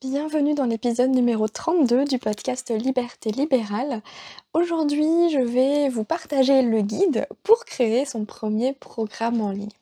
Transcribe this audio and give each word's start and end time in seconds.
Bienvenue 0.00 0.54
dans 0.54 0.66
l'épisode 0.66 1.10
numéro 1.10 1.48
32 1.48 2.04
du 2.04 2.20
podcast 2.20 2.70
Liberté 2.70 3.32
libérale. 3.32 4.00
Aujourd'hui, 4.52 5.28
je 5.32 5.40
vais 5.40 5.88
vous 5.88 6.04
partager 6.04 6.62
le 6.62 6.82
guide 6.82 7.26
pour 7.42 7.64
créer 7.64 8.04
son 8.04 8.24
premier 8.24 8.74
programme 8.74 9.40
en 9.40 9.50
ligne. 9.50 9.72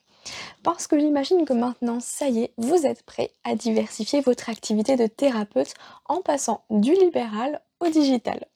Parce 0.63 0.87
que 0.87 0.99
j'imagine 0.99 1.45
que 1.45 1.53
maintenant, 1.53 2.01
ça 2.01 2.31
y 2.31 2.45
est, 2.45 2.53
vous 2.57 2.87
êtes 2.87 3.03
prêt 3.03 3.31
à 3.45 3.57
diversifier 3.57 4.23
votre 4.23 4.49
activité 4.49 4.97
de 4.97 5.07
thérapeute 5.07 5.75
en 6.07 6.23
passant 6.23 6.65
du 6.71 6.95
libéral 6.95 7.61
au 7.81 7.89
digital. 7.89 8.47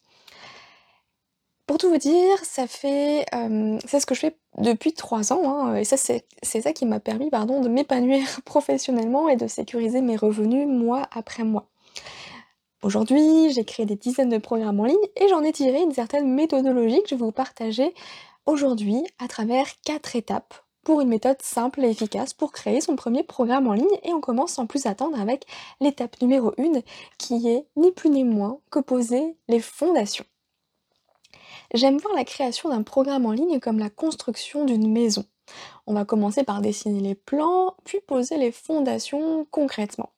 Pour 1.70 1.78
tout 1.78 1.88
vous 1.88 1.98
dire, 1.98 2.36
euh, 2.84 3.78
c'est 3.86 4.00
ce 4.00 4.04
que 4.04 4.16
je 4.16 4.18
fais 4.18 4.36
depuis 4.58 4.92
trois 4.92 5.32
ans, 5.32 5.48
hein, 5.48 5.76
et 5.76 5.84
c'est 5.84 6.24
ça 6.42 6.72
qui 6.72 6.84
m'a 6.84 6.98
permis, 6.98 7.30
de 7.30 7.68
m'épanouir 7.68 8.26
professionnellement 8.44 9.28
et 9.28 9.36
de 9.36 9.46
sécuriser 9.46 10.00
mes 10.00 10.16
revenus 10.16 10.66
mois 10.66 11.06
après 11.12 11.44
mois. 11.44 11.68
Aujourd'hui, 12.82 13.52
j'ai 13.52 13.64
créé 13.64 13.86
des 13.86 13.94
dizaines 13.94 14.30
de 14.30 14.38
programmes 14.38 14.80
en 14.80 14.84
ligne 14.84 14.96
et 15.14 15.28
j'en 15.28 15.44
ai 15.44 15.52
tiré 15.52 15.80
une 15.80 15.92
certaine 15.92 16.34
méthodologie 16.34 17.04
que 17.04 17.10
je 17.10 17.14
vais 17.14 17.20
vous 17.24 17.30
partager 17.30 17.94
aujourd'hui 18.46 19.04
à 19.20 19.28
travers 19.28 19.68
quatre 19.84 20.16
étapes 20.16 20.54
pour 20.82 21.00
une 21.00 21.08
méthode 21.08 21.40
simple 21.40 21.84
et 21.84 21.90
efficace 21.90 22.34
pour 22.34 22.50
créer 22.50 22.80
son 22.80 22.96
premier 22.96 23.22
programme 23.22 23.68
en 23.68 23.74
ligne 23.74 23.86
et 24.02 24.12
on 24.12 24.20
commence 24.20 24.54
sans 24.54 24.66
plus 24.66 24.86
attendre 24.86 25.20
avec 25.20 25.46
l'étape 25.80 26.20
numéro 26.20 26.52
1 26.58 26.80
qui 27.16 27.48
est 27.48 27.64
ni 27.76 27.92
plus 27.92 28.10
ni 28.10 28.24
moins 28.24 28.58
que 28.72 28.80
poser 28.80 29.36
les 29.46 29.60
fondations. 29.60 30.24
J'aime 31.72 31.98
voir 31.98 32.14
la 32.14 32.24
création 32.24 32.68
d'un 32.68 32.82
programme 32.82 33.26
en 33.26 33.32
ligne 33.32 33.60
comme 33.60 33.78
la 33.78 33.90
construction 33.90 34.64
d'une 34.64 34.90
maison. 34.90 35.24
On 35.86 35.94
va 35.94 36.04
commencer 36.04 36.44
par 36.44 36.60
dessiner 36.60 37.00
les 37.00 37.14
plans, 37.14 37.76
puis 37.84 38.00
poser 38.00 38.36
les 38.38 38.52
fondations 38.52 39.46
concrètement. 39.50 40.10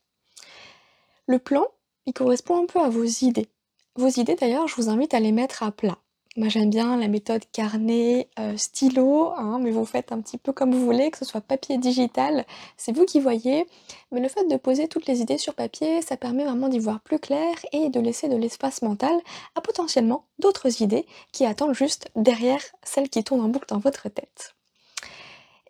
Le 1.27 1.39
plan, 1.39 1.65
il 2.07 2.13
correspond 2.13 2.63
un 2.63 2.67
peu 2.67 2.81
à 2.81 2.89
vos 2.89 3.05
idées. 3.05 3.49
Vos 3.97 4.09
idées 4.09 4.35
d'ailleurs, 4.35 4.69
je 4.69 4.77
vous 4.77 4.89
invite 4.89 5.15
à 5.15 5.21
les 5.21 5.33
mettre 5.33 5.63
à 5.63 5.71
plat. 5.73 6.02
Moi 6.35 6.49
j'aime 6.49 6.71
bien 6.71 6.97
la 6.97 7.09
méthode 7.09 7.43
carnet, 7.53 8.27
euh, 8.39 8.57
stylo, 8.57 9.33
hein, 9.37 9.59
mais 9.61 9.71
vous 9.71 9.85
faites 9.85 10.13
un 10.13 10.21
petit 10.23 10.39
peu 10.39 10.55
comme 10.55 10.73
vous 10.73 10.83
voulez, 10.83 11.11
que 11.11 11.19
ce 11.19 11.27
soit 11.27 11.43
papier 11.43 11.77
digital, 11.77 12.47
c'est 12.79 12.97
vous 12.97 13.05
qui 13.05 13.21
voyez. 13.21 13.67
Mais 14.13 14.21
le 14.21 14.29
fait 14.29 14.49
de 14.49 14.57
poser 14.57 14.89
toutes 14.89 15.05
les 15.05 15.21
idées 15.21 15.37
sur 15.37 15.53
papier, 15.53 16.01
ça 16.01 16.17
permet 16.17 16.45
vraiment 16.45 16.71
d'y 16.71 16.79
voir 16.79 17.01
plus 17.01 17.19
clair 17.19 17.55
et 17.73 17.91
de 17.91 18.01
laisser 18.01 18.29
de 18.31 18.37
l'espace 18.37 18.81
mental 18.81 19.13
à 19.57 19.61
potentiellement 19.61 20.25
d'autres 20.39 20.81
idées 20.83 21.05
qui 21.33 21.45
attendent 21.45 21.75
juste 21.75 22.09
derrière 22.17 22.63
celles 22.83 23.11
qui 23.11 23.23
tournent 23.23 23.43
en 23.43 23.49
boucle 23.49 23.69
dans 23.69 23.79
votre 23.79 24.09
tête. 24.09 24.55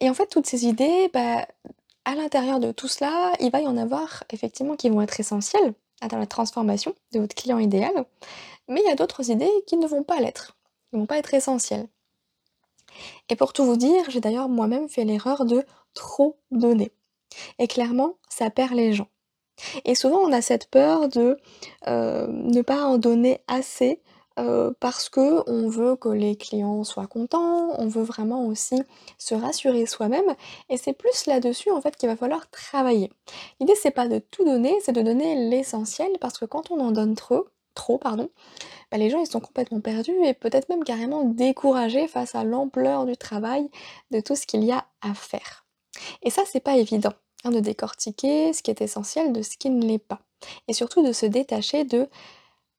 Et 0.01 0.09
en 0.09 0.15
fait, 0.15 0.27
toutes 0.29 0.47
ces 0.47 0.65
idées, 0.67 1.11
bah, 1.13 1.45
à 2.05 2.15
l'intérieur 2.15 2.61
de 2.61 2.71
tout 2.71 2.89
cela, 2.89 3.33
il 3.41 3.51
va 3.51 3.61
y 3.61 3.67
en 3.67 3.77
avoir 3.77 4.23
effectivement 4.31 4.77
qui 4.77 4.91
vont 4.91 5.03
être 5.03 5.19
essentielles 5.19 5.75
dans 6.08 6.19
la 6.19 6.27
transformation 6.27 6.95
de 7.12 7.20
votre 7.20 7.34
client 7.34 7.58
idéal, 7.58 8.05
mais 8.69 8.81
il 8.84 8.89
y 8.89 8.92
a 8.92 8.97
d'autres 8.97 9.31
idées 9.31 9.50
qui 9.67 9.77
ne 9.77 9.86
vont 9.86 10.03
pas 10.03 10.20
l'être, 10.20 10.56
qui 10.91 10.97
ne 10.97 11.00
vont 11.00 11.06
pas 11.06 11.19
être 11.19 11.34
essentielles. 11.34 11.89
Et 13.28 13.36
pour 13.36 13.53
tout 13.53 13.64
vous 13.64 13.77
dire, 13.77 14.11
j'ai 14.11 14.20
d'ailleurs 14.20 14.48
moi-même 14.48 14.89
fait 14.89 15.05
l'erreur 15.05 15.45
de 15.45 15.64
trop 15.95 16.39
donner. 16.50 16.92
Et 17.58 17.67
clairement, 17.67 18.17
ça 18.28 18.50
perd 18.50 18.75
les 18.75 18.92
gens. 18.92 19.08
Et 19.85 19.95
souvent, 19.95 20.18
on 20.18 20.33
a 20.33 20.42
cette 20.42 20.68
peur 20.70 21.08
de 21.08 21.39
euh, 21.86 22.27
ne 22.29 22.62
pas 22.62 22.85
en 22.85 22.98
donner 22.98 23.41
assez 23.46 24.02
euh, 24.39 24.73
parce 24.81 25.09
que 25.09 25.48
on 25.48 25.69
veut 25.69 25.97
que 25.97 26.09
les 26.09 26.37
clients 26.37 26.85
soient 26.85 27.07
contents, 27.07 27.75
on 27.79 27.87
veut 27.87 28.03
vraiment 28.03 28.47
aussi 28.47 28.83
se 29.19 29.35
rassurer 29.35 29.87
soi-même 29.87 30.35
et 30.69 30.77
c'est 30.77 30.93
plus 30.93 31.27
là-dessus 31.27 31.70
en 31.70 31.81
fait 31.81 31.97
qu'il 31.97 32.09
va 32.09 32.17
falloir 32.17 32.48
travailler. 32.51 33.11
L'idée 33.61 33.75
c'est 33.81 33.91
pas 33.91 34.09
de 34.09 34.19
tout 34.19 34.45
donner, 34.45 34.75
c'est 34.83 34.92
de 34.92 35.03
donner 35.03 35.48
l'essentiel 35.51 36.11
parce 36.21 36.39
que 36.39 36.45
quand 36.45 36.71
on 36.71 36.81
en 36.81 36.92
donne 36.92 37.15
trop, 37.15 37.47
trop 37.75 37.98
pardon, 37.98 38.31
bah, 38.91 38.98
les 38.98 39.11
gens 39.11 39.21
ils 39.21 39.31
sont 39.31 39.41
complètement 39.41 39.81
perdus 39.81 40.17
et 40.25 40.35
peut-être 40.35 40.69
même 40.69 40.85
carrément 40.85 41.25
découragés 41.25 42.09
face 42.09 42.35
à 42.35 42.45
l'ampleur 42.45 43.05
du 43.05 43.17
travail, 43.17 43.69
de 44.11 44.21
tout 44.21 44.37
ce 44.37 44.47
qu'il 44.47 44.65
y 44.65 44.73
a 44.73 44.87
à 45.03 45.15
faire. 45.15 45.67
Et 46.23 46.31
ça 46.31 46.42
c'est 46.47 46.61
pas 46.61 46.77
évident 46.77 47.13
hein, 47.45 47.51
de 47.51 47.61
décortiquer 47.61 48.53
ce 48.53 48.63
qui 48.63 48.71
est 48.71 48.81
essentiel 48.81 49.33
de 49.33 49.42
ce 49.42 49.57
qui 49.57 49.71
ne 49.71 49.85
l'est 49.85 49.98
pas. 49.98 50.21
Et 50.69 50.73
surtout 50.73 51.07
de 51.07 51.13
se 51.13 51.27
détacher 51.27 51.85
de 51.85 52.09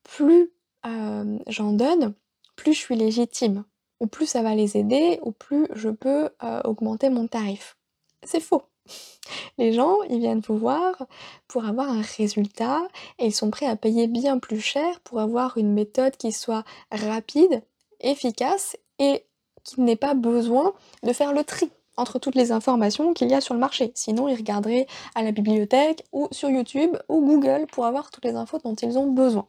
plus 0.03 0.51
j'en 0.83 1.73
donne, 1.73 2.13
plus 2.55 2.73
je 2.73 2.79
suis 2.79 2.95
légitime, 2.95 3.63
ou 3.99 4.07
plus 4.07 4.25
ça 4.25 4.41
va 4.41 4.55
les 4.55 4.77
aider, 4.77 5.19
ou 5.23 5.31
plus 5.31 5.67
je 5.73 5.89
peux, 5.89 6.29
augmenter 6.63 7.09
mon 7.09 7.27
tarif. 7.27 7.77
C'est 8.23 8.39
faux. 8.39 8.63
Les 9.57 9.73
gens, 9.73 10.01
ils 10.09 10.19
viennent 10.19 10.41
vous 10.45 10.57
voir 10.57 11.07
pour 11.47 11.65
avoir 11.65 11.89
un 11.89 12.01
résultat 12.01 12.81
et 13.19 13.27
ils 13.27 13.33
sont 13.33 13.51
prêts 13.51 13.65
à 13.65 13.75
payer 13.75 14.07
bien 14.07 14.39
plus 14.39 14.59
cher 14.59 14.99
pour 15.01 15.19
avoir 15.19 15.57
une 15.57 15.73
méthode 15.73 16.17
qui 16.17 16.31
soit 16.31 16.63
rapide, 16.91 17.63
efficace 17.99 18.77
et 18.99 19.25
qui 19.63 19.81
n'ait 19.81 19.95
pas 19.95 20.13
besoin 20.13 20.73
de 21.03 21.13
faire 21.13 21.33
le 21.33 21.43
tri 21.43 21.71
entre 21.95 22.19
toutes 22.19 22.35
les 22.35 22.51
informations 22.51 23.13
qu'il 23.13 23.29
y 23.29 23.33
a 23.33 23.41
sur 23.41 23.53
le 23.53 23.59
marché. 23.59 23.91
Sinon, 23.95 24.27
ils 24.27 24.35
regarderaient 24.35 24.87
à 25.15 25.23
la 25.23 25.31
bibliothèque 25.31 26.03
ou 26.11 26.27
sur 26.31 26.49
YouTube 26.49 26.97
ou 27.07 27.21
Google 27.21 27.67
pour 27.71 27.85
avoir 27.85 28.11
toutes 28.11 28.25
les 28.25 28.35
infos 28.35 28.59
dont 28.63 28.75
ils 28.75 28.97
ont 28.97 29.11
besoin. 29.11 29.47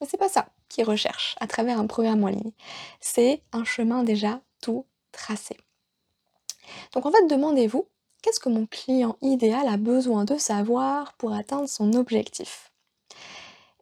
Mais 0.00 0.06
c'est 0.10 0.16
pas 0.16 0.28
ça 0.28 0.46
qu'ils 0.72 0.84
recherchent 0.84 1.36
à 1.40 1.46
travers 1.46 1.78
un 1.78 1.86
programme 1.86 2.24
en 2.24 2.28
ligne. 2.28 2.52
C'est 3.00 3.42
un 3.52 3.64
chemin 3.64 4.02
déjà 4.02 4.40
tout 4.60 4.86
tracé. 5.12 5.56
Donc 6.94 7.06
en 7.06 7.10
fait, 7.10 7.26
demandez-vous, 7.26 7.86
qu'est-ce 8.22 8.40
que 8.40 8.48
mon 8.48 8.66
client 8.66 9.16
idéal 9.20 9.68
a 9.68 9.76
besoin 9.76 10.24
de 10.24 10.38
savoir 10.38 11.12
pour 11.14 11.34
atteindre 11.34 11.68
son 11.68 11.92
objectif? 11.92 12.72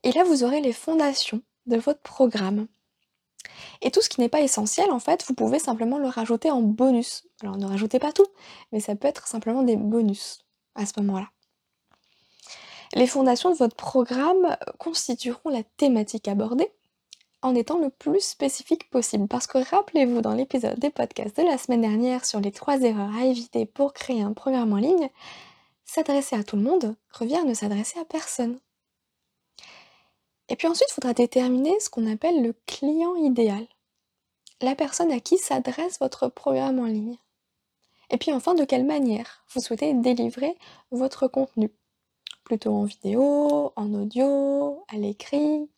Et 0.03 0.13
là, 0.13 0.25
vous 0.25 0.45
aurez 0.45 0.61
les 0.61 0.73
fondations 0.73 1.43
de 1.67 1.77
votre 1.77 2.01
programme. 2.01 2.67
Et 3.83 3.91
tout 3.91 4.03
ce 4.03 4.09
qui 4.09 4.21
n'est 4.21 4.29
pas 4.29 4.41
essentiel, 4.41 4.91
en 4.91 4.99
fait, 4.99 5.25
vous 5.27 5.35
pouvez 5.35 5.59
simplement 5.59 5.99
le 5.99 6.09
rajouter 6.09 6.51
en 6.51 6.63
bonus. 6.63 7.27
Alors 7.43 7.57
ne 7.57 7.67
rajoutez 7.67 7.99
pas 7.99 8.13
tout, 8.13 8.27
mais 8.73 8.81
ça 8.81 8.97
peut 8.97 9.09
être 9.09 9.27
simplement 9.27 9.63
des 9.63 9.77
bonus 9.77 10.45
à 10.75 10.87
ce 10.87 10.93
moment-là. 10.99 11.29
Les 12.95 13.07
fondations 13.07 13.51
de 13.51 13.57
votre 13.57 13.77
programme 13.77 14.57
constitueront 14.79 15.51
la 15.51 15.63
thématique 15.63 16.27
abordée 16.27 16.73
en 17.43 17.55
étant 17.55 17.79
le 17.79 17.91
plus 17.91 18.21
spécifique 18.21 18.91
possible. 18.91 19.29
Parce 19.29 19.47
que 19.47 19.59
rappelez-vous, 19.59 20.21
dans 20.21 20.35
l'épisode 20.35 20.79
des 20.79 20.91
podcasts 20.91 21.37
de 21.37 21.43
la 21.43 21.59
semaine 21.59 21.81
dernière 21.81 22.25
sur 22.25 22.41
les 22.41 22.53
trois 22.53 22.81
erreurs 22.81 23.15
à 23.17 23.25
éviter 23.25 23.67
pour 23.67 23.93
créer 23.93 24.23
un 24.23 24.33
programme 24.33 24.73
en 24.73 24.77
ligne, 24.77 25.09
s'adresser 25.85 26.37
à 26.37 26.45
tout 26.45 26.57
le 26.57 26.63
monde 26.63 26.97
revient 27.13 27.37
à 27.37 27.45
ne 27.45 27.55
s'adresser 27.55 27.99
à 27.99 28.05
personne. 28.05 28.59
Et 30.49 30.57
puis 30.57 30.69
ensuite, 30.69 30.89
il 30.91 30.95
faudra 30.95 31.15
déterminer 31.15 31.79
ce 31.81 31.91
qu'on 31.91 32.11
appelle 32.11 32.43
le 32.43 32.55
client 32.67 33.15
idéal. 33.17 33.67
La 34.61 34.75
personne 34.75 35.13
à 35.13 35.21
qui 35.21 35.39
s'adresse 35.39 35.99
votre 36.01 36.29
programme 36.29 36.81
en 36.81 36.87
ligne. 36.87 37.17
Et 38.11 38.19
puis 38.19 38.33
enfin, 38.33 38.55
de 38.55 38.65
quelle 38.65 38.85
manière 38.85 39.45
vous 39.55 39.61
souhaitez 39.61 39.95
délivrer 39.95 40.57
votre 40.91 41.29
contenu 41.29 41.71
plutôt 42.45 42.75
en 42.75 42.85
vidéo, 42.85 43.73
en 43.77 43.95
audio, 43.95 44.85
à 44.93 44.97
l'écrit. 44.97 45.69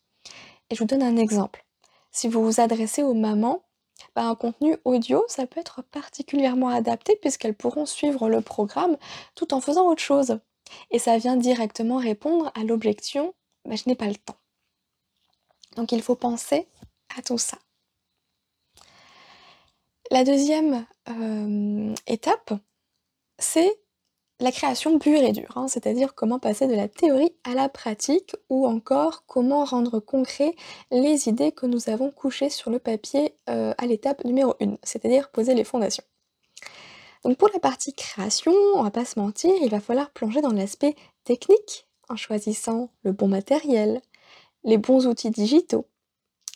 Et 0.73 0.75
je 0.75 0.79
vous 0.79 0.87
donne 0.87 1.03
un 1.03 1.17
exemple. 1.17 1.63
Si 2.11 2.27
vous 2.27 2.43
vous 2.43 2.59
adressez 2.59 3.03
aux 3.03 3.13
mamans, 3.13 3.63
bah, 4.15 4.23
un 4.23 4.33
contenu 4.33 4.75
audio, 4.85 5.23
ça 5.27 5.45
peut 5.45 5.59
être 5.59 5.83
particulièrement 5.83 6.69
adapté 6.69 7.15
puisqu'elles 7.15 7.53
pourront 7.53 7.85
suivre 7.85 8.27
le 8.27 8.41
programme 8.41 8.97
tout 9.35 9.53
en 9.53 9.61
faisant 9.61 9.87
autre 9.87 10.01
chose. 10.01 10.39
Et 10.89 10.97
ça 10.97 11.19
vient 11.19 11.35
directement 11.35 11.97
répondre 11.97 12.51
à 12.55 12.63
l'objection 12.63 13.35
bah, 13.65 13.75
je 13.75 13.83
n'ai 13.85 13.93
pas 13.93 14.07
le 14.07 14.15
temps. 14.15 14.39
Donc 15.75 15.91
il 15.91 16.01
faut 16.01 16.15
penser 16.15 16.67
à 17.15 17.21
tout 17.21 17.37
ça. 17.37 17.59
La 20.09 20.23
deuxième 20.23 20.87
euh, 21.07 21.93
étape, 22.07 22.51
c'est 23.37 23.79
la 24.43 24.51
création 24.51 24.99
pure 24.99 25.21
et 25.21 25.31
dure, 25.31 25.53
hein, 25.55 25.69
c'est-à-dire 25.69 26.15
comment 26.15 26.37
passer 26.37 26.67
de 26.67 26.75
la 26.75 26.89
théorie 26.89 27.33
à 27.45 27.53
la 27.53 27.69
pratique 27.69 28.35
ou 28.49 28.67
encore 28.67 29.25
comment 29.25 29.63
rendre 29.63 30.01
concret 30.01 30.53
les 30.91 31.29
idées 31.29 31.53
que 31.53 31.65
nous 31.65 31.89
avons 31.89 32.11
couchées 32.11 32.49
sur 32.49 32.69
le 32.69 32.77
papier 32.77 33.37
euh, 33.49 33.73
à 33.77 33.85
l'étape 33.85 34.25
numéro 34.25 34.53
1, 34.59 34.75
c'est-à-dire 34.83 35.29
poser 35.29 35.55
les 35.55 35.63
fondations. 35.63 36.03
Donc 37.23 37.37
pour 37.37 37.47
la 37.53 37.59
partie 37.59 37.93
création, 37.93 38.51
on 38.75 38.83
va 38.83 38.91
pas 38.91 39.05
se 39.05 39.17
mentir, 39.17 39.53
il 39.61 39.69
va 39.69 39.79
falloir 39.79 40.11
plonger 40.11 40.41
dans 40.41 40.51
l'aspect 40.51 40.95
technique 41.23 41.87
en 42.09 42.17
choisissant 42.17 42.89
le 43.03 43.13
bon 43.13 43.29
matériel, 43.29 44.01
les 44.65 44.77
bons 44.77 45.07
outils 45.07 45.31
digitaux, 45.31 45.87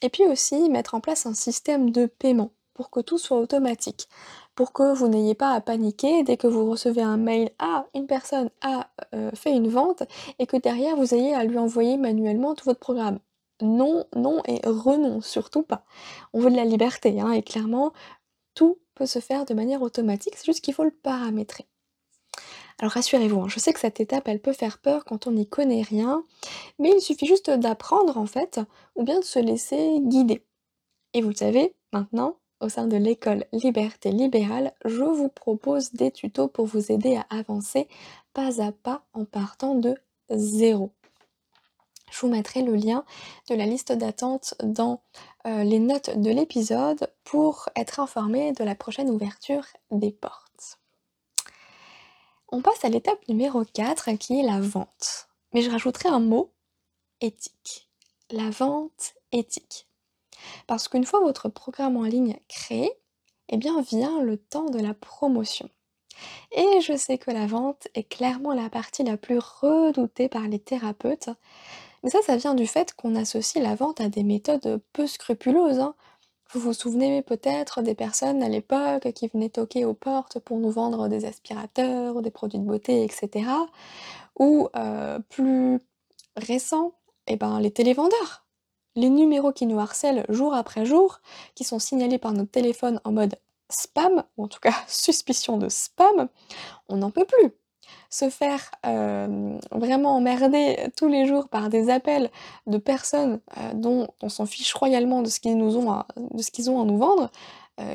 et 0.01 0.09
puis 0.09 0.25
aussi 0.25 0.69
mettre 0.69 0.93
en 0.93 0.99
place 0.99 1.25
un 1.25 1.33
système 1.33 1.91
de 1.91 2.05
paiement 2.05 2.51
pour 2.73 2.89
que 2.89 2.99
tout 2.99 3.17
soit 3.17 3.39
automatique, 3.39 4.09
pour 4.57 4.73
que 4.73 4.91
vous 4.91 5.07
n'ayez 5.07 5.35
pas 5.35 5.51
à 5.51 5.61
paniquer 5.61 6.23
dès 6.23 6.35
que 6.35 6.47
vous 6.47 6.67
recevez 6.67 7.03
un 7.03 7.17
mail 7.17 7.51
«Ah, 7.59 7.85
une 7.93 8.07
personne 8.07 8.49
a, 8.61 8.89
heu, 9.13 9.29
fait 9.35 9.51
une 9.51 9.69
vente» 9.69 10.01
et 10.39 10.47
que 10.47 10.57
derrière 10.57 10.95
vous 10.95 11.13
ayez 11.13 11.35
à 11.35 11.43
lui 11.43 11.59
envoyer 11.59 11.95
manuellement 11.95 12.55
tout 12.55 12.65
votre 12.65 12.79
programme. 12.79 13.19
Non, 13.61 14.05
non 14.15 14.41
et 14.47 14.59
renon, 14.65 15.21
surtout 15.21 15.61
pas. 15.61 15.85
On 16.33 16.39
veut 16.39 16.49
de 16.49 16.55
la 16.55 16.65
liberté, 16.65 17.21
hein, 17.21 17.31
et 17.31 17.43
clairement, 17.43 17.93
tout 18.55 18.79
peut 18.95 19.05
se 19.05 19.19
faire 19.19 19.45
de 19.45 19.53
manière 19.53 19.83
automatique, 19.83 20.33
c'est 20.35 20.45
juste 20.47 20.61
qu'il 20.61 20.73
faut 20.73 20.83
le 20.83 20.91
paramétrer. 20.91 21.67
Alors 22.79 22.93
rassurez-vous, 22.93 23.41
hein, 23.41 23.47
je 23.47 23.59
sais 23.59 23.73
que 23.73 23.79
cette 23.79 23.99
étape, 23.99 24.27
elle 24.27 24.41
peut 24.41 24.53
faire 24.53 24.79
peur 24.79 25.05
quand 25.05 25.27
on 25.27 25.33
n'y 25.33 25.47
connaît 25.47 25.83
rien, 25.83 26.23
mais 26.79 26.89
il 26.95 27.01
suffit 27.01 27.27
juste 27.27 27.51
d'apprendre 27.51 28.17
en 28.17 28.25
fait, 28.25 28.59
ou 28.95 29.03
bien 29.03 29.19
de 29.19 29.25
se 29.25 29.37
laisser 29.37 29.99
guider. 30.01 30.43
Et 31.13 31.21
vous 31.21 31.29
le 31.29 31.35
savez, 31.35 31.75
maintenant, 31.93 32.37
au 32.59 32.69
sein 32.69 32.87
de 32.87 32.97
l'école 32.97 33.45
Liberté 33.51 34.11
Libérale, 34.11 34.73
je 34.85 35.03
vous 35.03 35.29
propose 35.29 35.93
des 35.93 36.11
tutos 36.11 36.47
pour 36.47 36.65
vous 36.65 36.91
aider 36.91 37.15
à 37.15 37.25
avancer 37.29 37.87
pas 38.33 38.61
à 38.61 38.71
pas 38.71 39.03
en 39.13 39.25
partant 39.25 39.75
de 39.75 39.95
zéro. 40.29 40.91
Je 42.11 42.19
vous 42.21 42.29
mettrai 42.29 42.61
le 42.61 42.75
lien 42.75 43.03
de 43.49 43.55
la 43.55 43.65
liste 43.65 43.91
d'attente 43.91 44.55
dans 44.63 45.01
euh, 45.45 45.63
les 45.63 45.79
notes 45.79 46.17
de 46.17 46.29
l'épisode 46.29 47.11
pour 47.23 47.69
être 47.75 47.99
informé 47.99 48.53
de 48.53 48.63
la 48.63 48.75
prochaine 48.75 49.09
ouverture 49.09 49.65
des 49.91 50.11
portes. 50.11 50.79
On 52.49 52.61
passe 52.61 52.85
à 52.85 52.89
l'étape 52.89 53.27
numéro 53.27 53.63
4 53.65 54.11
qui 54.13 54.39
est 54.39 54.43
la 54.43 54.61
vente. 54.61 55.27
Mais 55.53 55.61
je 55.61 55.69
rajouterai 55.69 56.09
un 56.09 56.19
mot, 56.19 56.51
éthique. 57.19 57.89
La 58.31 58.49
vente 58.49 59.15
éthique. 59.31 59.86
Parce 60.67 60.87
qu'une 60.87 61.05
fois 61.05 61.19
votre 61.19 61.49
programme 61.49 61.97
en 61.97 62.03
ligne 62.03 62.37
créé, 62.47 62.91
eh 63.49 63.57
bien 63.57 63.81
vient 63.81 64.21
le 64.21 64.37
temps 64.37 64.69
de 64.69 64.79
la 64.79 64.93
promotion. 64.93 65.69
Et 66.51 66.81
je 66.81 66.95
sais 66.97 67.17
que 67.17 67.31
la 67.31 67.47
vente 67.47 67.87
est 67.93 68.03
clairement 68.03 68.53
la 68.53 68.69
partie 68.69 69.03
la 69.03 69.17
plus 69.17 69.39
redoutée 69.39 70.29
par 70.29 70.47
les 70.47 70.59
thérapeutes. 70.59 71.29
Mais 72.03 72.09
ça, 72.09 72.21
ça 72.21 72.37
vient 72.37 72.55
du 72.55 72.67
fait 72.67 72.93
qu'on 72.93 73.15
associe 73.15 73.63
la 73.63 73.75
vente 73.75 74.01
à 74.01 74.09
des 74.09 74.23
méthodes 74.23 74.81
peu 74.93 75.07
scrupuleuses. 75.07 75.79
Hein. 75.79 75.95
Vous 76.53 76.59
vous 76.59 76.73
souvenez 76.73 77.21
peut-être 77.21 77.81
des 77.81 77.95
personnes 77.95 78.41
à 78.41 78.49
l'époque 78.49 79.11
qui 79.13 79.27
venaient 79.27 79.49
toquer 79.49 79.83
aux 79.83 79.93
portes 79.93 80.39
pour 80.39 80.57
nous 80.59 80.71
vendre 80.71 81.09
des 81.09 81.25
aspirateurs, 81.25 82.21
des 82.21 82.31
produits 82.31 82.59
de 82.59 82.63
beauté, 82.63 83.03
etc. 83.03 83.49
Ou 84.39 84.69
euh, 84.75 85.19
plus 85.29 85.79
récent, 86.37 86.93
eh 87.27 87.35
ben, 87.35 87.59
les 87.59 87.71
télévendeurs. 87.71 88.46
Les 88.97 89.11
numéros 89.11 89.51
qui 89.51 89.67
nous 89.67 89.79
harcèlent 89.79 90.25
jour 90.27 90.55
après 90.55 90.83
jour, 90.83 91.21
qui 91.53 91.63
sont 91.63 91.77
signalés 91.77 92.17
par 92.17 92.33
notre 92.33 92.49
téléphone 92.49 92.99
en 93.03 93.11
mode 93.11 93.35
spam, 93.69 94.23
ou 94.37 94.45
en 94.45 94.47
tout 94.47 94.59
cas 94.59 94.73
suspicion 94.87 95.57
de 95.57 95.69
spam, 95.69 96.29
on 96.89 96.97
n'en 96.97 97.11
peut 97.11 97.25
plus 97.25 97.51
se 98.09 98.29
faire 98.29 98.71
vraiment 99.71 100.15
emmerder 100.15 100.89
tous 100.97 101.07
les 101.07 101.27
jours 101.27 101.47
par 101.47 101.69
des 101.69 101.89
appels 101.91 102.31
de 102.65 102.77
personnes 102.79 103.39
dont 103.75 104.07
on 104.23 104.29
s'en 104.29 104.45
fiche 104.47 104.73
royalement 104.73 105.21
de 105.21 105.29
ce 105.29 105.39
qu'ils 105.39 105.61
ont 105.61 105.91
à, 105.91 106.05
nous 106.85 106.97
vendre, 106.97 107.29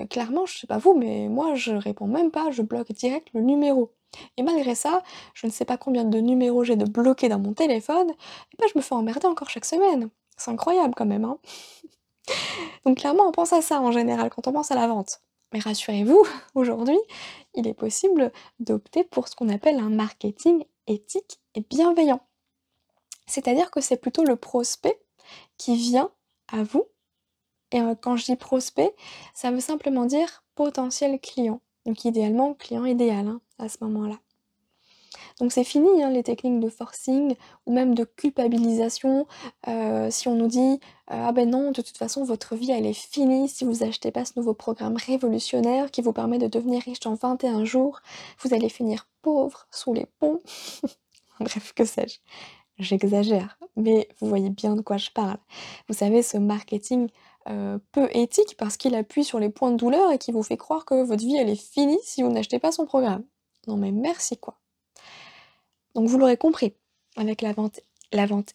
clairement, 0.08 0.46
je 0.46 0.58
sais 0.60 0.66
pas 0.68 0.78
vous, 0.78 0.94
mais 0.94 1.28
moi 1.28 1.54
je 1.54 1.72
réponds 1.72 2.06
même 2.06 2.30
pas, 2.30 2.50
je 2.52 2.62
bloque 2.62 2.92
direct 2.92 3.28
le 3.34 3.40
numéro. 3.40 3.90
Et 4.36 4.42
malgré 4.42 4.74
ça, 4.74 5.02
je 5.34 5.46
ne 5.46 5.52
sais 5.52 5.64
pas 5.64 5.78
combien 5.78 6.04
de 6.04 6.18
numéros 6.20 6.62
j'ai 6.62 6.76
de 6.76 6.84
bloqués 6.84 7.28
dans 7.28 7.40
mon 7.40 7.54
téléphone, 7.54 8.10
et 8.10 8.56
ben 8.58 8.66
je 8.72 8.78
me 8.78 8.82
fais 8.82 8.94
emmerder 8.94 9.26
encore 9.26 9.50
chaque 9.50 9.64
semaine. 9.64 10.10
C'est 10.36 10.50
incroyable 10.50 10.94
quand 10.94 11.06
même, 11.06 11.24
hein. 11.24 11.38
Donc 12.84 12.98
clairement, 12.98 13.26
on 13.26 13.32
pense 13.32 13.52
à 13.52 13.62
ça 13.62 13.80
en 13.80 13.92
général 13.92 14.30
quand 14.30 14.46
on 14.46 14.52
pense 14.52 14.70
à 14.70 14.74
la 14.74 14.86
vente. 14.86 15.20
Mais 15.52 15.58
rassurez-vous, 15.58 16.24
aujourd'hui, 16.54 16.98
il 17.54 17.66
est 17.66 17.74
possible 17.74 18.32
d'opter 18.58 19.04
pour 19.04 19.28
ce 19.28 19.36
qu'on 19.36 19.48
appelle 19.48 19.78
un 19.78 19.90
marketing 19.90 20.64
éthique 20.86 21.40
et 21.54 21.60
bienveillant. 21.60 22.20
C'est-à-dire 23.26 23.70
que 23.70 23.80
c'est 23.80 23.96
plutôt 23.96 24.24
le 24.24 24.36
prospect 24.36 25.00
qui 25.56 25.76
vient 25.76 26.10
à 26.48 26.62
vous. 26.62 26.86
Et 27.70 27.80
euh, 27.80 27.94
quand 27.94 28.16
je 28.16 28.24
dis 28.24 28.36
prospect, 28.36 28.94
ça 29.34 29.50
veut 29.50 29.60
simplement 29.60 30.04
dire 30.06 30.44
potentiel 30.54 31.18
client. 31.20 31.60
Donc 31.86 32.04
idéalement, 32.04 32.54
client 32.54 32.84
idéal 32.84 33.28
hein, 33.28 33.40
à 33.58 33.68
ce 33.68 33.78
moment-là. 33.82 34.18
Donc 35.40 35.52
c'est 35.52 35.64
fini 35.64 36.02
hein, 36.02 36.10
les 36.10 36.22
techniques 36.22 36.60
de 36.60 36.68
forcing 36.68 37.34
ou 37.66 37.72
même 37.72 37.94
de 37.94 38.04
culpabilisation. 38.04 39.26
Euh, 39.68 40.10
si 40.10 40.28
on 40.28 40.34
nous 40.34 40.46
dit 40.46 40.80
euh, 41.10 41.26
ah 41.26 41.32
ben 41.32 41.48
non, 41.48 41.70
de 41.72 41.82
toute 41.82 41.96
façon 41.96 42.24
votre 42.24 42.54
vie 42.54 42.70
elle 42.70 42.86
est 42.86 42.92
finie 42.92 43.48
si 43.48 43.64
vous 43.64 43.82
achetez 43.82 44.10
pas 44.10 44.24
ce 44.24 44.32
nouveau 44.36 44.54
programme 44.54 44.96
révolutionnaire 44.96 45.90
qui 45.90 46.02
vous 46.02 46.12
permet 46.12 46.38
de 46.38 46.46
devenir 46.46 46.82
riche 46.82 47.04
en 47.06 47.14
21 47.14 47.64
jours, 47.64 48.00
vous 48.40 48.54
allez 48.54 48.68
finir 48.68 49.06
pauvre 49.22 49.66
sous 49.70 49.92
les 49.92 50.06
ponts. 50.18 50.40
Bref, 51.40 51.72
que 51.74 51.84
sais-je. 51.84 52.18
J'exagère, 52.78 53.58
mais 53.76 54.08
vous 54.20 54.28
voyez 54.28 54.50
bien 54.50 54.74
de 54.74 54.80
quoi 54.80 54.96
je 54.96 55.10
parle. 55.10 55.38
Vous 55.88 55.94
savez, 55.94 56.22
ce 56.22 56.38
marketing 56.38 57.08
euh, 57.48 57.78
peu 57.90 58.08
éthique 58.12 58.56
parce 58.56 58.76
qu'il 58.76 58.94
appuie 58.94 59.24
sur 59.24 59.40
les 59.40 59.50
points 59.50 59.72
de 59.72 59.76
douleur 59.76 60.12
et 60.12 60.18
qui 60.18 60.30
vous 60.30 60.44
fait 60.44 60.56
croire 60.56 60.84
que 60.84 61.02
votre 61.02 61.24
vie 61.24 61.36
elle 61.36 61.48
est 61.48 61.56
finie 61.56 61.98
si 62.04 62.22
vous 62.22 62.30
n'achetez 62.30 62.60
pas 62.60 62.70
son 62.70 62.86
programme. 62.86 63.24
Non 63.66 63.76
mais 63.76 63.90
merci 63.90 64.36
quoi. 64.36 64.61
Donc 65.94 66.08
vous 66.08 66.18
l'aurez 66.18 66.36
compris, 66.36 66.74
avec 67.16 67.42
la 67.42 67.52
vente, 67.52 67.80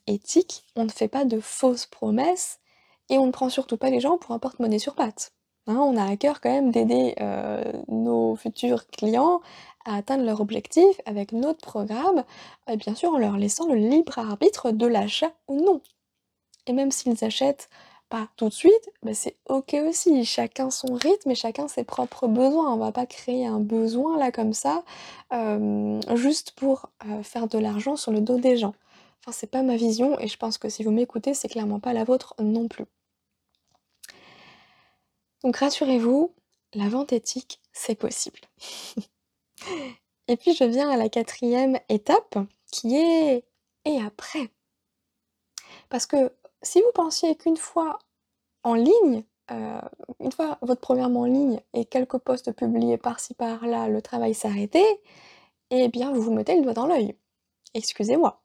éthique, 0.07 0.63
on 0.75 0.85
ne 0.85 0.89
fait 0.89 1.07
pas 1.07 1.25
de 1.25 1.39
fausses 1.39 1.85
promesses 1.85 2.59
et 3.09 3.17
on 3.17 3.27
ne 3.27 3.31
prend 3.31 3.49
surtout 3.49 3.77
pas 3.77 3.89
les 3.89 3.99
gens 3.99 4.17
pour 4.17 4.31
un 4.31 4.39
porte-monnaie 4.39 4.79
sur 4.79 4.95
pattes. 4.95 5.33
Hein, 5.67 5.77
on 5.77 5.97
a 5.97 6.09
à 6.09 6.15
cœur 6.15 6.39
quand 6.39 6.49
même 6.49 6.71
d'aider 6.71 7.15
euh, 7.19 7.63
nos 7.89 8.35
futurs 8.35 8.87
clients 8.87 9.41
à 9.85 9.97
atteindre 9.97 10.23
leur 10.23 10.41
objectif 10.41 11.01
avec 11.05 11.31
notre 11.31 11.59
programme, 11.59 12.23
et 12.69 12.77
bien 12.77 12.95
sûr 12.95 13.11
en 13.13 13.17
leur 13.17 13.37
laissant 13.37 13.67
le 13.67 13.75
libre 13.75 14.17
arbitre 14.17 14.71
de 14.71 14.85
l'achat 14.85 15.33
ou 15.47 15.61
non. 15.63 15.81
Et 16.67 16.73
même 16.73 16.91
s'ils 16.91 17.23
achètent 17.23 17.69
pas 18.09 18.29
tout 18.37 18.49
de 18.49 18.53
suite, 18.53 18.89
bah, 19.03 19.13
c'est 19.13 19.35
ok 19.47 19.75
aussi. 19.87 20.23
Chacun 20.25 20.69
son 20.69 20.93
rythme 20.93 21.31
et 21.31 21.35
chacun 21.35 21.67
ses 21.67 21.83
propres 21.83 22.27
besoins. 22.27 22.73
On 22.73 22.77
va 22.77 22.91
pas 22.91 23.05
créer 23.05 23.45
un 23.45 23.59
besoin 23.59 24.17
là 24.17 24.31
comme 24.31 24.53
ça, 24.53 24.83
juste 26.15 26.51
pour 26.51 26.89
faire 27.23 27.47
de 27.47 27.57
l'argent 27.57 27.95
sur 27.95 28.11
le 28.11 28.21
dos 28.21 28.37
des 28.39 28.57
gens. 28.57 28.73
Enfin, 29.21 29.31
c'est 29.31 29.51
pas 29.51 29.63
ma 29.63 29.75
vision 29.75 30.19
et 30.19 30.27
je 30.27 30.37
pense 30.37 30.57
que 30.57 30.69
si 30.69 30.83
vous 30.83 30.91
m'écoutez, 30.91 31.33
c'est 31.33 31.49
clairement 31.49 31.79
pas 31.79 31.93
la 31.93 32.03
vôtre 32.03 32.33
non 32.39 32.67
plus. 32.67 32.85
Donc 35.43 35.57
rassurez-vous, 35.57 36.33
la 36.73 36.89
vente 36.89 37.13
éthique, 37.13 37.61
c'est 37.73 37.95
possible. 37.95 38.39
et 40.27 40.37
puis 40.37 40.53
je 40.53 40.63
viens 40.63 40.89
à 40.89 40.97
la 40.97 41.09
quatrième 41.09 41.79
étape 41.89 42.37
qui 42.71 42.95
est 42.95 43.43
et 43.85 44.01
après? 44.01 44.49
Parce 45.89 46.05
que 46.05 46.33
si 46.61 46.81
vous 46.81 46.91
pensiez 46.93 47.35
qu'une 47.35 47.57
fois 47.57 47.99
en 48.63 48.73
ligne, 48.73 49.23
euh, 49.51 49.81
une 50.19 50.31
fois 50.31 50.57
votre 50.61 50.81
programme 50.81 51.17
en 51.17 51.25
ligne 51.25 51.61
et 51.73 51.85
quelques 51.85 52.17
posts 52.17 52.51
publiés 52.51 52.97
par-ci 52.97 53.33
par-là, 53.33 53.87
le 53.87 54.01
travail 54.01 54.33
s'arrêtait, 54.33 55.01
eh 55.69 55.87
bien 55.89 56.11
vous 56.11 56.21
vous 56.21 56.33
mettez 56.33 56.55
le 56.55 56.63
doigt 56.63 56.73
dans 56.73 56.87
l'œil. 56.87 57.15
Excusez-moi. 57.73 58.41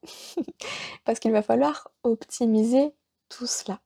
Parce 1.04 1.19
qu'il 1.19 1.33
va 1.33 1.42
falloir 1.42 1.90
optimiser 2.02 2.95
tout 3.28 3.47
cela. 3.47 3.81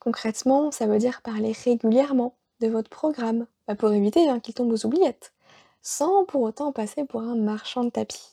Concrètement, 0.00 0.70
ça 0.70 0.86
veut 0.86 0.98
dire 0.98 1.22
parler 1.22 1.52
régulièrement 1.52 2.36
de 2.60 2.68
votre 2.68 2.90
programme, 2.90 3.46
bah, 3.66 3.74
pour 3.74 3.92
éviter 3.92 4.28
hein, 4.28 4.40
qu'il 4.40 4.54
tombe 4.54 4.72
aux 4.72 4.86
oubliettes, 4.86 5.32
sans 5.82 6.24
pour 6.24 6.42
autant 6.42 6.72
passer 6.72 7.04
pour 7.04 7.22
un 7.22 7.36
marchand 7.36 7.84
de 7.84 7.90
tapis. 7.90 8.31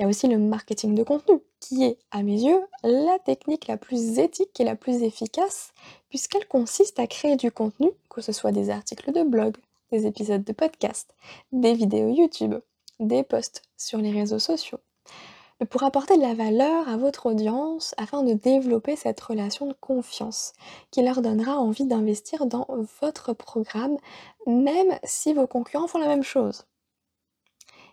Il 0.00 0.04
y 0.04 0.06
a 0.06 0.08
aussi 0.08 0.28
le 0.28 0.38
marketing 0.38 0.94
de 0.94 1.02
contenu, 1.02 1.42
qui 1.60 1.84
est, 1.84 1.98
à 2.10 2.22
mes 2.22 2.40
yeux, 2.40 2.62
la 2.82 3.18
technique 3.18 3.66
la 3.66 3.76
plus 3.76 4.18
éthique 4.18 4.58
et 4.58 4.64
la 4.64 4.74
plus 4.74 5.02
efficace, 5.02 5.74
puisqu'elle 6.08 6.48
consiste 6.48 6.98
à 6.98 7.06
créer 7.06 7.36
du 7.36 7.52
contenu, 7.52 7.90
que 8.08 8.22
ce 8.22 8.32
soit 8.32 8.50
des 8.50 8.70
articles 8.70 9.12
de 9.12 9.22
blog, 9.22 9.58
des 9.92 10.06
épisodes 10.06 10.42
de 10.42 10.54
podcast, 10.54 11.14
des 11.52 11.74
vidéos 11.74 12.08
YouTube, 12.08 12.54
des 12.98 13.22
posts 13.22 13.60
sur 13.76 13.98
les 13.98 14.10
réseaux 14.10 14.38
sociaux, 14.38 14.80
pour 15.68 15.82
apporter 15.82 16.16
de 16.16 16.22
la 16.22 16.32
valeur 16.32 16.88
à 16.88 16.96
votre 16.96 17.26
audience 17.26 17.94
afin 17.98 18.22
de 18.22 18.32
développer 18.32 18.96
cette 18.96 19.20
relation 19.20 19.66
de 19.66 19.74
confiance 19.74 20.54
qui 20.90 21.02
leur 21.02 21.20
donnera 21.20 21.58
envie 21.58 21.84
d'investir 21.84 22.46
dans 22.46 22.66
votre 23.02 23.34
programme, 23.34 23.98
même 24.46 24.98
si 25.04 25.34
vos 25.34 25.46
concurrents 25.46 25.88
font 25.88 25.98
la 25.98 26.08
même 26.08 26.22
chose. 26.22 26.64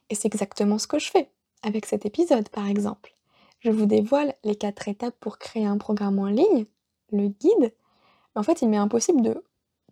Et 0.09 0.15
c'est 0.15 0.27
exactement 0.27 0.77
ce 0.77 0.87
que 0.87 0.99
je 0.99 1.11
fais 1.11 1.29
avec 1.63 1.85
cet 1.85 2.05
épisode 2.05 2.49
par 2.49 2.67
exemple. 2.67 3.13
Je 3.59 3.71
vous 3.71 3.85
dévoile 3.85 4.33
les 4.43 4.55
quatre 4.55 4.87
étapes 4.87 5.15
pour 5.19 5.39
créer 5.39 5.65
un 5.65 5.77
programme 5.77 6.19
en 6.19 6.27
ligne, 6.27 6.65
le 7.11 7.27
guide. 7.27 7.73
En 8.35 8.43
fait, 8.43 8.61
il 8.61 8.69
m'est 8.69 8.77
impossible 8.77 9.21
de 9.21 9.43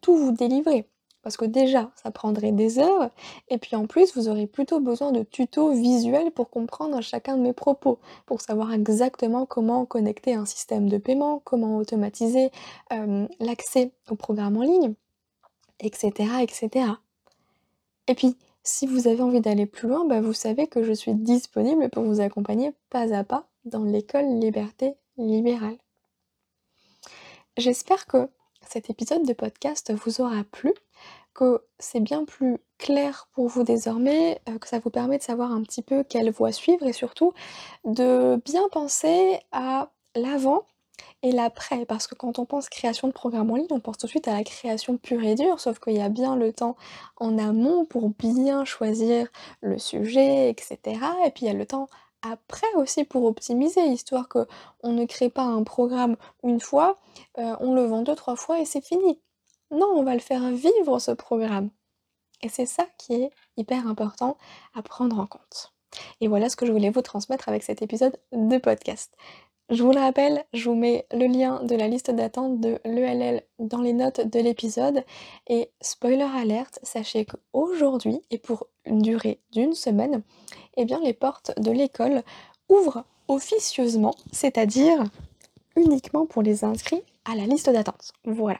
tout 0.02 0.16
vous 0.16 0.32
délivrer. 0.32 0.88
Parce 1.24 1.38
que 1.38 1.46
déjà, 1.46 1.90
ça 1.96 2.12
prendrait 2.12 2.52
des 2.52 2.78
heures, 2.78 3.10
et 3.48 3.58
puis 3.58 3.76
en 3.76 3.88
plus, 3.88 4.16
vous 4.16 4.30
aurez 4.30 4.46
plutôt 4.46 4.80
besoin 4.80 5.12
de 5.12 5.24
tutos 5.24 5.72
visuels 5.72 6.30
pour 6.30 6.52
comprendre 6.52 7.02
chacun 7.02 7.36
de 7.36 7.42
mes 7.42 7.52
propos, 7.52 7.98
pour 8.28 8.42
savoir 8.42 8.72
exactement 8.72 9.48
comment 9.48 9.88
connecter 9.88 10.36
un 10.36 10.46
système 10.46 10.88
de 10.88 11.00
paiement, 11.00 11.42
comment 11.44 11.78
automatiser 11.78 12.52
euh, 12.94 13.28
l'accès 13.40 13.92
au 14.12 14.16
programme 14.16 14.58
en 14.58 14.62
ligne. 14.62 14.94
etc., 15.80 16.12
etc. 16.44 16.92
Et 18.08 18.14
puis, 18.14 18.38
si 18.66 18.88
vous 18.88 19.08
avez 19.08 19.22
envie 19.22 19.42
d'aller 19.42 19.68
plus 19.68 19.88
loin, 19.88 20.06
bah, 20.06 20.22
vous 20.22 20.34
savez 20.34 20.68
que 20.68 20.84
je 20.84 20.92
suis 20.92 21.14
disponible 21.14 21.90
pour 21.90 22.04
vous 22.04 22.20
accompagner 22.20 22.74
pas 22.90 23.16
à 23.16 23.24
pas 23.24 23.48
dans 23.64 23.84
l'école 23.84 24.40
Liberté 24.40 24.96
Libérale. 25.18 25.78
J'espère 27.58 28.08
que 28.08 28.28
cet 28.68 28.90
épisode 28.90 29.26
de 29.26 29.34
podcast 29.34 29.94
vous 29.94 30.20
aura 30.20 30.44
plu, 30.44 30.74
que 31.36 31.62
c'est 31.78 32.00
bien 32.00 32.26
plus 32.26 32.58
clair 32.80 33.30
pour 33.34 33.48
vous 33.48 33.64
désormais, 33.64 34.42
euh, 34.50 34.58
que 34.58 34.68
ça 34.68 34.80
vous 34.80 34.90
permet 34.90 35.20
de 35.20 35.24
savoir 35.24 35.52
un 35.52 35.62
petit 35.62 35.84
peu 35.84 36.04
quelle 36.04 36.32
voie 36.32 36.52
suivre 36.52 36.86
et 36.86 36.94
surtout 36.94 37.34
de 37.86 38.42
bien 38.44 38.68
penser 38.70 39.40
à 39.52 39.92
l'avant 40.16 40.66
et 41.24 41.32
l'après. 41.32 41.86
Parce 41.86 42.08
que 42.08 42.16
quand 42.16 42.40
on 42.40 42.46
pense 42.46 42.70
création 42.70 43.08
de 43.08 43.14
programme 43.14 43.52
en 43.52 43.56
ligne, 43.56 43.68
on 43.72 43.80
pense 43.80 43.98
tout 43.98 44.08
de 44.08 44.12
suite 44.12 44.28
à 44.28 44.34
la 44.34 44.44
création 44.44 44.98
pure 44.98 45.24
et 45.24 45.36
dure, 45.36 45.60
sauf 45.60 45.80
qu'il 45.80 45.94
y 45.94 46.02
a 46.02 46.10
bien 46.10 46.36
le 46.36 46.54
temps 46.54 46.76
en 47.18 47.38
amont 47.38 47.86
pour 47.86 48.10
bien 48.10 48.66
choisir 48.66 49.28
le 49.62 49.78
sujet, 49.78 50.50
etc. 50.50 50.78
Et 51.26 51.32
puis 51.32 51.46
il 51.46 51.48
y 51.48 51.52
a 51.52 51.54
le 51.54 51.66
temps 51.66 51.88
après 52.22 52.74
aussi 52.76 53.04
pour 53.04 53.26
optimiser, 53.26 53.82
histoire 53.86 54.28
qu'on 54.28 54.92
ne 54.92 55.06
crée 55.06 55.30
pas 55.30 55.44
un 55.44 55.64
programme 55.64 56.16
une 56.44 56.60
fois, 56.60 57.00
euh, 57.38 57.56
on 57.60 57.74
le 57.74 57.86
vend 57.86 58.02
deux, 58.02 58.16
trois 58.16 58.36
fois 58.36 58.60
et 58.60 58.66
c'est 58.66 58.84
fini. 58.84 59.20
Non, 59.72 59.88
on 59.96 60.04
va 60.04 60.14
le 60.14 60.20
faire 60.20 60.52
vivre 60.52 61.00
ce 61.00 61.12
programme. 61.12 61.70
Et 62.42 62.50
c'est 62.50 62.66
ça 62.66 62.86
qui 62.98 63.14
est 63.14 63.32
hyper 63.58 63.88
important 63.88 64.38
à 64.74 64.82
prendre 64.82 65.20
en 65.20 65.26
compte. 65.26 65.74
Et 66.22 66.28
voilà 66.28 66.50
ce 66.50 66.56
que 66.56 66.66
je 66.66 66.72
voulais 66.72 66.90
vous 66.90 67.02
transmettre 67.02 67.50
avec 67.50 67.64
cet 67.64 67.82
épisode 67.82 68.18
de 68.32 68.58
podcast. 68.58 69.16
Je 69.72 69.82
vous 69.82 69.92
le 69.92 70.00
rappelle, 70.00 70.46
je 70.54 70.70
vous 70.70 70.76
mets 70.76 71.08
le 71.12 71.26
lien 71.26 71.64
de 71.64 71.76
la 71.76 71.88
liste 71.88 72.12
d'attente 72.12 72.60
de 72.60 72.78
l'ELL 72.86 73.42
dans 73.58 73.82
les 73.82 73.94
notes 73.94 74.22
de 74.22 74.40
l'épisode. 74.40 75.04
Et 75.48 75.72
spoiler 75.82 76.28
alerte, 76.36 76.78
sachez 76.84 77.26
qu'aujourd'hui, 77.26 78.22
et 78.30 78.38
pour 78.38 78.68
une 78.86 79.02
durée 79.02 79.40
d'une 79.54 79.74
semaine, 79.74 80.22
eh 80.78 80.86
bien 80.86 81.00
les 81.00 81.14
portes 81.14 81.60
de 81.60 81.72
l'école 81.72 82.22
ouvrent 82.70 83.06
officieusement, 83.28 84.14
c'est-à-dire 84.32 85.04
uniquement 85.76 86.28
pour 86.28 86.44
les 86.44 86.64
inscrits 86.64 87.02
à 87.26 87.34
la 87.34 87.48
liste 87.48 87.72
d'attente. 87.72 88.14
Voilà. 88.24 88.60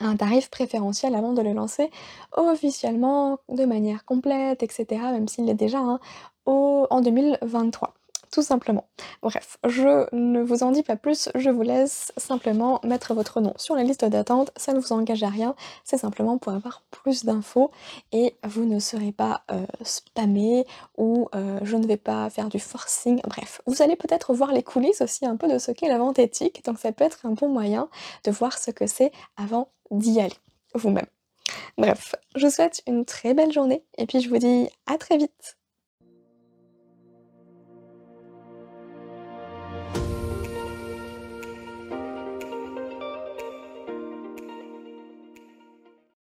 Un 0.00 0.16
tarif 0.16 0.50
préférentiel 0.50 1.14
avant 1.14 1.32
de 1.32 1.42
le 1.42 1.52
lancer 1.52 1.90
officiellement, 2.36 3.38
de 3.48 3.64
manière 3.64 4.04
complète, 4.04 4.64
etc., 4.64 4.86
même 5.12 5.28
s'il 5.28 5.44
l'est 5.44 5.54
déjà, 5.54 5.78
hein, 5.78 6.00
en 6.44 7.00
2023 7.00 7.94
tout 8.30 8.42
simplement. 8.42 8.88
Bref, 9.22 9.58
je 9.66 10.06
ne 10.14 10.42
vous 10.42 10.62
en 10.62 10.70
dis 10.70 10.82
pas 10.82 10.96
plus, 10.96 11.28
je 11.34 11.50
vous 11.50 11.62
laisse 11.62 12.12
simplement 12.16 12.80
mettre 12.84 13.14
votre 13.14 13.40
nom 13.40 13.52
sur 13.56 13.74
la 13.74 13.82
liste 13.82 14.04
d'attente, 14.04 14.50
ça 14.56 14.72
ne 14.72 14.80
vous 14.80 14.92
engage 14.92 15.22
à 15.22 15.28
rien, 15.28 15.54
c'est 15.84 15.98
simplement 15.98 16.38
pour 16.38 16.52
avoir 16.52 16.82
plus 16.90 17.24
d'infos 17.24 17.70
et 18.12 18.36
vous 18.44 18.64
ne 18.64 18.78
serez 18.78 19.12
pas 19.12 19.42
euh, 19.50 19.64
spammé 19.82 20.66
ou 20.96 21.28
euh, 21.34 21.58
je 21.62 21.76
ne 21.76 21.86
vais 21.86 21.96
pas 21.96 22.28
faire 22.30 22.48
du 22.48 22.58
forcing, 22.58 23.20
bref. 23.26 23.60
Vous 23.66 23.82
allez 23.82 23.96
peut-être 23.96 24.34
voir 24.34 24.52
les 24.52 24.62
coulisses 24.62 25.00
aussi 25.00 25.26
un 25.26 25.36
peu 25.36 25.48
de 25.48 25.58
ce 25.58 25.70
qu'est 25.72 25.88
la 25.88 25.98
vente 25.98 26.18
éthique, 26.18 26.64
donc 26.64 26.78
ça 26.78 26.92
peut 26.92 27.04
être 27.04 27.24
un 27.24 27.30
bon 27.30 27.48
moyen 27.48 27.88
de 28.24 28.30
voir 28.30 28.58
ce 28.58 28.70
que 28.70 28.86
c'est 28.86 29.12
avant 29.36 29.68
d'y 29.90 30.20
aller 30.20 30.36
vous-même. 30.74 31.06
Bref, 31.76 32.14
je 32.34 32.46
vous 32.46 32.52
souhaite 32.52 32.82
une 32.86 33.04
très 33.04 33.34
belle 33.34 33.52
journée 33.52 33.84
et 33.96 34.06
puis 34.06 34.20
je 34.20 34.28
vous 34.28 34.38
dis 34.38 34.68
à 34.86 34.98
très 34.98 35.16
vite 35.16 35.57